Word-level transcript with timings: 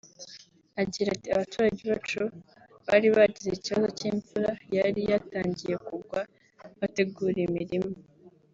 Agira 0.81 1.09
ati 1.15 1.27
“Abaturage 1.35 1.81
bacu 1.91 2.21
bari 2.87 3.07
bagize 3.15 3.49
ikibazo 3.53 3.87
cy’imvura 3.97 4.49
yari 4.75 5.01
yatangiye 5.11 5.75
kugwa 5.87 6.19
bategura 6.79 7.39
imirima 7.47 7.93